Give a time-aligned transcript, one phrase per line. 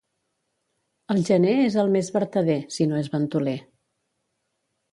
[1.15, 3.57] El gener és el mes vertader, si no és ventoler.